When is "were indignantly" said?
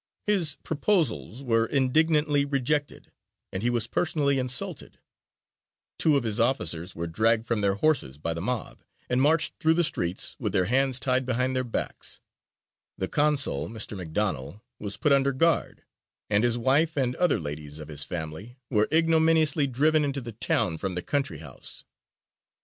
1.43-2.43